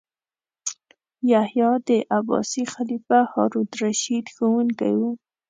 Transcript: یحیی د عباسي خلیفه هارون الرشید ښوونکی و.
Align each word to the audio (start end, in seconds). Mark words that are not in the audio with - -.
یحیی 1.31 1.71
د 1.87 1.89
عباسي 2.17 2.63
خلیفه 2.73 3.19
هارون 3.31 3.67
الرشید 3.73 4.25
ښوونکی 4.35 4.93
و. 4.99 5.01